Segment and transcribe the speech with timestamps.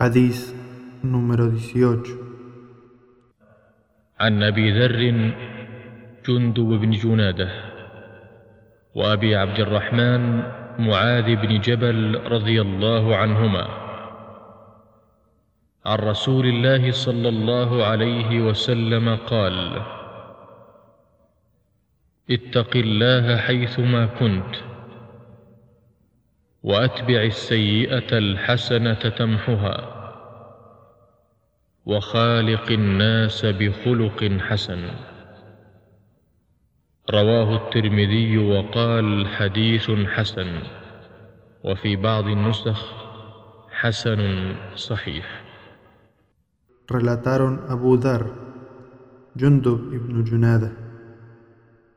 [0.00, 0.56] حديث
[1.04, 2.16] número 18
[4.20, 5.02] عن أبي ذر
[6.28, 7.48] جندب بن جنادة
[8.94, 10.22] وأبي عبد الرحمن
[10.78, 13.64] معاذ بن جبل رضي الله عنهما
[15.86, 19.82] عن رسول الله صلى الله عليه وسلم قال
[22.30, 24.69] اتق الله حيثما كنت
[26.62, 29.78] وأتبع السيئة الحسنة تمحها
[31.86, 34.82] وخالق الناس بخلق حسن.
[37.10, 40.50] رواه الترمذي وقال حديث حسن
[41.64, 42.78] وفي بعض النسخ
[43.70, 45.26] حسن صحيح.
[46.90, 48.26] Relataron Abu Dhar,
[49.38, 50.74] Jundub ibn Junada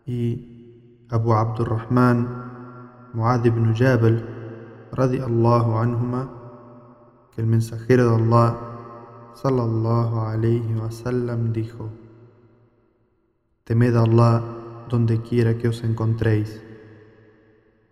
[0.06, 0.38] y
[1.10, 2.30] Abu Abdurrahman
[3.18, 4.22] Muad ibn Jabal
[4.94, 6.30] radiallahu anhuma
[7.34, 8.50] que el mensajero de Allah
[9.34, 11.90] sallallahu alayhi wasallam dijo
[13.64, 14.44] Temed a Allah
[14.90, 16.62] donde quiera que os encontréis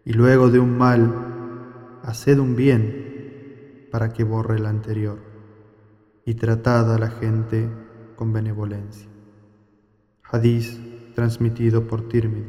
[0.06, 5.20] y luego de un mal haced un bien para que borre el anterior
[6.25, 7.70] y tratad a la gente
[8.16, 9.09] con benevolencia.
[10.23, 10.80] Hadís
[11.16, 12.45] transmitido por Tirmidhi,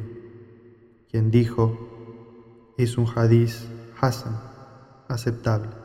[1.09, 3.67] quien dijo, es un hadís
[3.99, 4.39] Hassan,
[5.13, 5.82] aceptable.